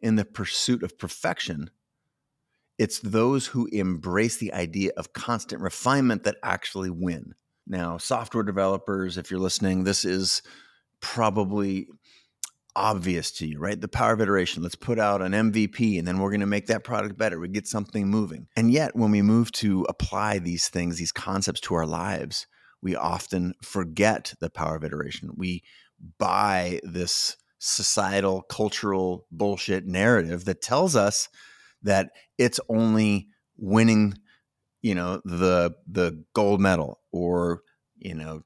in 0.00 0.16
the 0.16 0.26
pursuit 0.26 0.82
of 0.82 0.98
perfection, 0.98 1.70
it's 2.78 2.98
those 2.98 3.46
who 3.46 3.66
embrace 3.72 4.36
the 4.36 4.52
idea 4.52 4.90
of 4.98 5.14
constant 5.14 5.62
refinement 5.62 6.24
that 6.24 6.36
actually 6.42 6.90
win. 6.90 7.32
Now, 7.66 7.96
software 7.96 8.42
developers, 8.42 9.16
if 9.16 9.30
you're 9.30 9.40
listening, 9.40 9.84
this 9.84 10.04
is 10.04 10.42
probably 11.00 11.86
obvious 12.76 13.30
to 13.32 13.46
you, 13.46 13.58
right? 13.58 13.80
The 13.80 13.88
power 13.88 14.12
of 14.12 14.20
iteration. 14.20 14.62
Let's 14.62 14.74
put 14.74 14.98
out 14.98 15.22
an 15.22 15.32
MVP 15.32 15.98
and 15.98 16.06
then 16.06 16.18
we're 16.18 16.30
going 16.30 16.40
to 16.40 16.46
make 16.46 16.66
that 16.66 16.84
product 16.84 17.16
better. 17.16 17.38
We 17.38 17.48
get 17.48 17.66
something 17.66 18.08
moving. 18.08 18.48
And 18.54 18.70
yet, 18.70 18.94
when 18.94 19.10
we 19.10 19.22
move 19.22 19.50
to 19.52 19.86
apply 19.88 20.40
these 20.40 20.68
things, 20.68 20.98
these 20.98 21.12
concepts 21.12 21.60
to 21.62 21.74
our 21.74 21.86
lives, 21.86 22.46
we 22.82 22.96
often 22.96 23.54
forget 23.62 24.34
the 24.40 24.50
power 24.50 24.76
of 24.76 24.84
iteration. 24.84 25.30
We 25.36 25.62
buy 26.18 26.80
this 26.82 27.36
societal, 27.58 28.42
cultural 28.42 29.26
bullshit 29.30 29.86
narrative 29.86 30.44
that 30.46 30.60
tells 30.60 30.96
us 30.96 31.28
that 31.82 32.10
it's 32.38 32.60
only 32.68 33.28
winning 33.56 34.14
you 34.82 34.94
know 34.94 35.20
the 35.24 35.72
the 35.86 36.24
gold 36.34 36.60
medal 36.60 36.98
or 37.12 37.62
you 37.98 38.14
know 38.14 38.42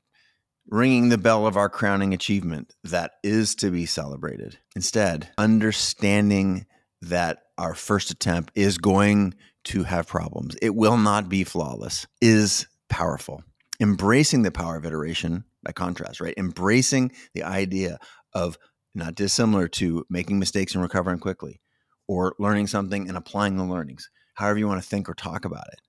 ringing 0.69 1.09
the 1.09 1.19
bell 1.19 1.47
of 1.47 1.57
our 1.57 1.69
crowning 1.69 2.13
achievement 2.13 2.75
that 2.85 3.13
is 3.23 3.55
to 3.55 3.71
be 3.71 3.87
celebrated. 3.87 4.59
Instead 4.75 5.31
understanding 5.39 6.67
that 7.03 7.39
our 7.57 7.75
first 7.75 8.11
attempt 8.11 8.53
is 8.55 8.79
going 8.79 9.35
to 9.65 9.83
have 9.83 10.07
problems 10.07 10.57
it 10.63 10.75
will 10.75 10.97
not 10.97 11.29
be 11.29 11.45
flawless 11.45 12.07
is 12.21 12.67
powerful. 12.89 13.43
Embracing 13.81 14.43
the 14.43 14.51
power 14.51 14.77
of 14.77 14.87
iteration 14.87 15.45
by 15.67 15.73
contrast 15.73 16.21
right 16.21 16.35
embracing 16.37 17.11
the 17.35 17.43
idea 17.43 17.99
of 18.33 18.57
not 18.95 19.15
dissimilar 19.15 19.69
to 19.69 20.05
making 20.09 20.39
mistakes 20.39 20.75
and 20.75 20.83
recovering 20.83 21.19
quickly 21.19 21.61
or 22.09 22.35
learning 22.39 22.67
something 22.67 23.09
and 23.09 23.17
applying 23.17 23.57
the 23.57 23.65
learnings 23.65 24.09
however 24.35 24.59
you 24.59 24.69
want 24.69 24.83
to 24.83 24.89
think 24.89 25.09
or 25.09 25.15
talk 25.15 25.45
about 25.45 25.67
it 25.73 25.81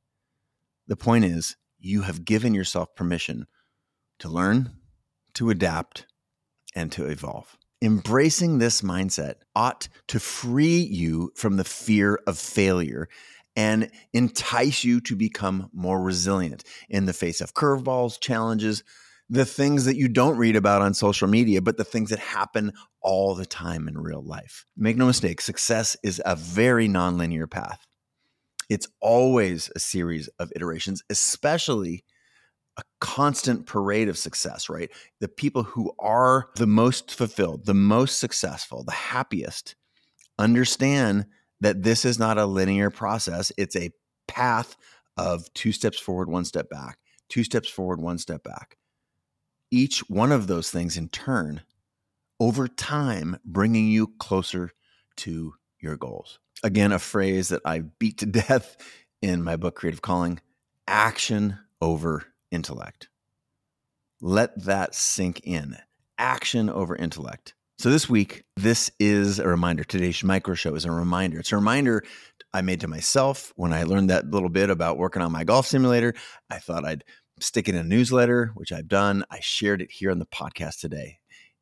the 0.88 0.96
point 0.96 1.26
is, 1.26 1.58
you 1.80 2.04
have 2.04 2.26
given 2.26 2.54
yourself 2.54 2.96
permission 2.96 3.46
to 4.20 4.30
learn, 4.30 4.72
to 5.34 5.50
adapt, 5.50 6.08
and 6.76 6.92
to 6.94 7.06
evolve. 7.06 7.58
Embracing 7.82 8.58
this 8.58 8.82
mindset 8.82 9.36
ought 9.56 9.88
to 10.08 10.20
free 10.20 10.80
you 10.80 11.32
from 11.36 11.58
the 11.58 11.64
fear 11.64 12.20
of 12.26 12.40
failure 12.40 13.08
and 13.56 13.92
entice 14.14 14.84
you 14.84 15.02
to 15.02 15.16
become 15.16 15.70
more 15.74 16.02
resilient 16.02 16.64
in 16.90 17.06
the 17.06 17.14
face 17.14 17.42
of 17.42 17.54
curveballs, 17.54 18.20
challenges, 18.20 18.84
the 19.30 19.46
things 19.46 19.86
that 19.86 19.98
you 19.98 20.08
don't 20.08 20.38
read 20.38 20.56
about 20.56 20.82
on 20.82 20.94
social 20.94 21.28
media, 21.28 21.62
but 21.62 21.78
the 21.78 21.84
things 21.84 22.10
that 22.10 22.20
happen 22.20 22.72
all 23.02 23.36
the 23.36 23.46
time 23.46 23.88
in 23.88 23.98
real 23.98 24.24
life. 24.24 24.66
Make 24.78 24.98
no 24.98 25.06
mistake, 25.06 25.42
success 25.42 25.98
is 26.04 26.22
a 26.26 26.36
very 26.36 26.88
nonlinear 26.88 27.50
path. 27.50 27.86
It's 28.70 28.88
always 29.02 29.70
a 29.76 29.80
series 29.80 30.28
of 30.40 30.52
iterations, 30.56 31.04
especially 31.10 32.04
a 32.78 32.84
constant 33.00 33.66
parade 33.66 34.08
of 34.08 34.18
success, 34.18 34.70
right? 34.70 34.90
The 35.20 35.28
people 35.28 35.64
who 35.64 35.94
are 36.00 36.50
the 36.56 36.68
most 36.68 37.14
fulfilled, 37.14 37.66
the 37.66 37.74
most 37.74 38.20
successful, 38.20 38.84
the 38.84 38.92
happiest 38.92 39.76
understand 40.38 41.26
that 41.60 41.84
this 41.84 42.06
is 42.06 42.20
not 42.20 42.38
a 42.38 42.46
linear 42.46 42.92
process. 42.92 43.52
It's 43.58 43.76
a 43.76 43.92
path 44.28 44.76
of 45.18 45.52
two 45.54 45.72
steps 45.72 45.98
forward, 45.98 46.30
one 46.30 46.46
step 46.46 46.70
back, 46.70 47.00
two 47.30 47.44
steps 47.44 47.68
forward, 47.68 48.00
one 48.00 48.20
step 48.20 48.44
back. 48.44 48.78
Each 49.70 50.00
one 50.10 50.32
of 50.32 50.48
those 50.48 50.70
things 50.70 50.98
in 50.98 51.10
turn, 51.10 51.62
over 52.40 52.68
time, 52.68 53.40
bringing 53.44 53.88
you 53.88 54.08
closer 54.20 54.72
to 55.18 55.54
your 55.80 55.98
goals 55.98 56.40
again, 56.64 56.92
a 56.92 57.00
phrase 57.00 57.50
that 57.50 57.62
I 57.66 57.80
beat 57.80 58.20
to 58.20 58.26
death 58.26 58.78
in 59.22 59.44
my 59.44 59.56
book, 59.56 59.76
Creative 59.76 60.02
Calling 60.02 60.40
action 60.88 61.60
over 61.82 62.26
intellect. 62.52 63.10
Let 64.22 64.64
that 64.66 64.96
sink 64.96 65.42
in. 65.44 65.78
Action 66.18 66.70
over 66.70 66.96
intellect. 66.96 67.54
So 67.78 67.92
this 67.92 68.10
week, 68.10 68.44
this 68.56 68.90
is 69.00 69.38
a 69.38 69.48
reminder. 69.48 69.84
Today's 69.84 70.24
micro 70.24 70.56
show 70.56 70.74
is 70.74 70.86
a 70.86 70.92
reminder. 70.92 71.40
It's 71.40 71.52
a 71.52 71.58
reminder 71.58 72.04
I 72.52 72.62
made 72.62 72.82
to 72.82 72.88
myself 72.88 73.54
when 73.56 73.72
I 73.72 73.84
learned 73.84 74.10
that 74.10 74.32
little 74.32 74.50
bit 74.50 74.72
about 74.72 74.98
working 74.98 75.22
on 75.22 75.32
my 75.32 75.44
golf 75.44 75.68
simulator. 75.68 76.16
I 76.50 76.58
thought 76.58 76.86
I'd 76.86 77.04
stick 77.40 77.68
it 77.68 77.76
in 77.76 77.82
a 77.82 77.84
newsletter, 77.84 78.52
which 78.56 78.72
I've 78.72 78.88
done. 78.88 79.24
I 79.30 79.40
shared 79.42 79.82
it 79.82 79.92
here 79.92 80.12
on 80.12 80.20
the 80.20 80.26
podcast 80.26 80.80
today. 80.80 81.20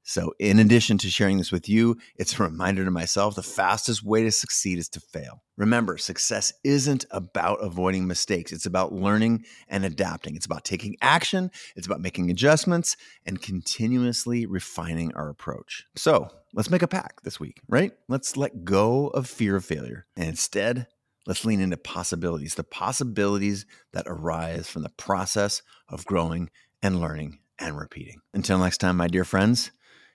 So, 0.08 0.34
in 0.38 0.60
addition 0.60 1.00
to 1.00 1.10
sharing 1.10 1.40
this 1.40 1.52
with 1.52 1.68
you, 1.68 1.98
it's 2.16 2.40
a 2.40 2.44
reminder 2.44 2.86
to 2.86 2.92
myself 2.92 3.34
the 3.34 3.42
fastest 3.42 4.04
way 4.04 4.22
to 4.22 4.32
succeed 4.32 4.78
is 4.78 4.88
to 4.90 5.00
fail. 5.00 5.42
Remember, 5.58 5.98
success 5.98 6.54
isn't 6.64 7.06
about 7.10 7.58
avoiding 7.64 8.06
mistakes, 8.06 8.52
it's 8.52 8.68
about 8.68 8.94
learning 8.94 9.46
and 9.68 9.84
adapting. 9.84 10.36
It's 10.36 10.46
about 10.46 10.64
taking 10.64 10.96
action, 11.02 11.50
it's 11.76 11.88
about 11.88 12.02
making 12.02 12.30
adjustments 12.30 12.96
and 13.26 13.42
continuously 13.42 14.46
refining 14.46 15.12
our 15.16 15.28
approach. 15.28 15.86
So, 15.96 16.30
let's 16.54 16.70
make 16.70 16.84
a 16.84 16.88
pact 16.88 17.24
this 17.24 17.40
week, 17.40 17.62
right? 17.68 17.92
Let's 18.08 18.38
let 18.38 18.64
go 18.64 19.08
of 19.08 19.28
fear 19.28 19.56
of 19.56 19.66
failure 19.66 20.06
and 20.16 20.30
instead, 20.30 20.86
let's 21.26 21.46
lean 21.46 21.60
into 21.60 21.78
possibilities, 21.78 22.56
the 22.56 22.64
possibilities 22.64 23.66
that 23.94 24.06
arise 24.08 24.68
from 24.68 24.84
the 24.84 24.90
process 24.90 25.62
of 25.90 26.06
growing 26.06 26.50
and 26.82 27.00
learning 27.00 27.40
and 27.60 27.78
repeating. 27.78 28.20
Until 28.34 28.60
next 28.60 28.78
time, 28.80 28.98
my 28.98 29.08
dear 29.08 29.24
friends. 29.24 29.72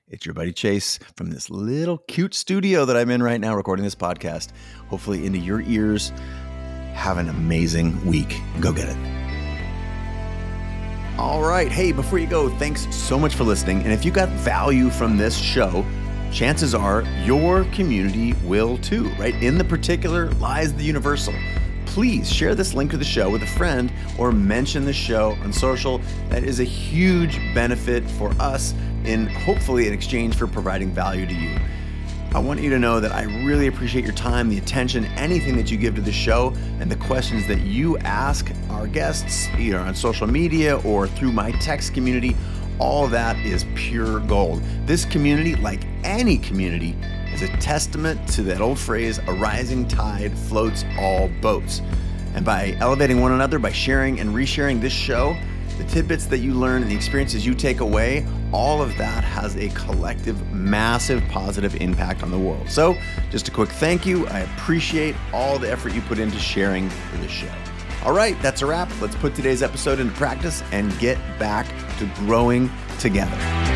It's 0.08 0.26
your 0.26 0.34
buddy 0.34 0.52
Chase 0.52 0.98
from 1.16 1.30
this 1.30 1.50
little 1.50 1.98
cute 1.98 2.34
studio 2.34 2.84
that 2.84 2.96
I'm 2.96 3.10
in 3.10 3.22
right 3.22 3.40
now 3.40 3.54
recording 3.54 3.84
this 3.84 3.94
podcast. 3.94 4.48
Hopefully, 4.88 5.24
into 5.24 5.38
your 5.38 5.60
ears. 5.60 6.10
Have 6.94 7.18
an 7.18 7.28
amazing 7.28 8.04
week. 8.04 8.40
Go 8.60 8.72
get 8.72 8.88
it. 8.88 9.20
All 11.16 11.42
right. 11.42 11.70
Hey, 11.70 11.92
before 11.92 12.18
you 12.18 12.26
go, 12.26 12.48
thanks 12.58 12.92
so 12.94 13.18
much 13.20 13.36
for 13.36 13.44
listening. 13.44 13.82
And 13.82 13.92
if 13.92 14.04
you 14.04 14.10
got 14.10 14.28
value 14.30 14.90
from 14.90 15.16
this 15.16 15.38
show, 15.38 15.84
chances 16.32 16.75
are 16.75 17.02
your 17.25 17.64
community 17.66 18.34
will 18.44 18.78
too, 18.78 19.08
right? 19.18 19.34
In 19.42 19.58
the 19.58 19.64
particular 19.64 20.30
lies 20.32 20.72
the 20.75 20.84
universal 20.84 21.34
please 21.90 22.32
share 22.32 22.54
this 22.54 22.72
link 22.72 22.88
to 22.88 22.96
the 22.96 23.04
show 23.04 23.28
with 23.28 23.42
a 23.42 23.46
friend 23.46 23.92
or 24.16 24.30
mention 24.30 24.84
the 24.84 24.92
show 24.92 25.37
on 25.42 25.52
social. 25.52 26.00
That 26.28 26.44
is 26.44 26.60
a 26.60 26.64
huge 26.64 27.37
benefit 27.52 28.08
for 28.12 28.30
us 28.38 28.75
in 29.04 29.26
hopefully 29.26 29.88
in 29.88 29.92
exchange 29.92 30.37
for 30.37 30.46
providing 30.46 30.90
value 30.90 31.26
to 31.26 31.34
you. 31.34 31.58
I 32.32 32.38
want 32.38 32.60
you 32.60 32.70
to 32.70 32.78
know 32.78 33.00
that 33.00 33.10
I 33.10 33.25
really 33.44 33.66
appreciate 33.66 34.04
your 34.04 34.14
time, 34.14 34.49
the 34.49 34.58
attention, 34.58 35.04
anything 35.16 35.56
that 35.56 35.72
you 35.72 35.76
give 35.76 35.96
to 35.96 36.00
the 36.00 36.12
show, 36.12 36.54
and 36.78 36.88
the 36.88 36.94
questions 36.94 37.49
that 37.49 37.62
you 37.62 37.99
ask 37.99 38.52
our 38.68 38.87
guests, 38.87 39.49
either 39.58 39.80
on 39.80 39.96
social 39.96 40.28
media 40.28 40.78
or 40.82 41.08
through 41.08 41.32
my 41.32 41.50
text 41.52 41.92
community. 41.92 42.37
All 42.80 43.06
that 43.08 43.37
is 43.44 43.66
pure 43.75 44.20
gold. 44.20 44.62
This 44.87 45.04
community, 45.04 45.54
like 45.54 45.84
any 46.02 46.38
community, 46.38 46.96
is 47.32 47.42
a 47.42 47.49
testament 47.58 48.26
to 48.30 48.42
that 48.42 48.60
old 48.60 48.78
phrase 48.78 49.18
a 49.18 49.32
rising 49.34 49.87
tide 49.87 50.37
floats 50.37 50.84
all 50.99 51.28
boats. 51.40 51.82
And 52.34 52.44
by 52.44 52.76
elevating 52.80 53.20
one 53.20 53.32
another, 53.32 53.58
by 53.58 53.72
sharing 53.72 54.18
and 54.18 54.30
resharing 54.30 54.80
this 54.80 54.92
show, 54.92 55.37
the 55.78 55.84
tidbits 55.84 56.26
that 56.26 56.38
you 56.38 56.54
learn 56.54 56.82
and 56.82 56.90
the 56.90 56.94
experiences 56.94 57.46
you 57.46 57.54
take 57.54 57.80
away, 57.80 58.26
all 58.52 58.82
of 58.82 58.96
that 58.99 59.25
has 59.25 59.56
a 59.56 59.68
collective, 59.70 60.52
massive 60.52 61.22
positive 61.28 61.75
impact 61.76 62.22
on 62.22 62.30
the 62.30 62.38
world. 62.38 62.68
So, 62.68 62.96
just 63.30 63.49
a 63.49 63.50
quick 63.50 63.70
thank 63.70 64.04
you. 64.04 64.26
I 64.28 64.40
appreciate 64.40 65.14
all 65.32 65.58
the 65.58 65.70
effort 65.70 65.92
you 65.92 66.02
put 66.02 66.18
into 66.18 66.38
sharing 66.38 66.90
this 67.20 67.30
show. 67.30 67.49
All 68.04 68.12
right, 68.12 68.40
that's 68.40 68.62
a 68.62 68.66
wrap. 68.66 68.90
Let's 69.00 69.16
put 69.16 69.35
today's 69.35 69.62
episode 69.62 70.00
into 70.00 70.14
practice 70.14 70.62
and 70.73 70.97
get 70.99 71.19
back 71.38 71.66
to 71.99 72.07
growing 72.16 72.71
together. 72.99 73.69